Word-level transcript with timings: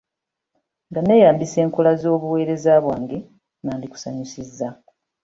Nga 0.89 0.99
neeyambisizza 1.03 1.59
enkola 1.65 1.91
z'obuweereza 2.01 2.73
bwange, 2.83 3.17
nandikusanyusizza. 3.63 4.67